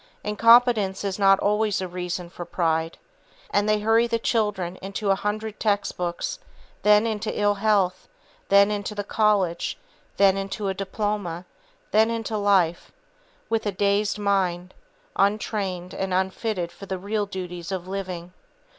[0.23, 2.97] Incompetence is not always a reason for pride.
[3.51, 6.39] And they hurry the children into a hundred textbooks,
[6.81, 8.07] then into ill health,
[8.49, 9.75] then into the colleges,
[10.17, 11.45] then into a diploma,
[11.91, 12.91] then into life,
[13.47, 14.73] with a dazed mind,
[15.17, 18.33] untrained and unfitted for the real duties of living.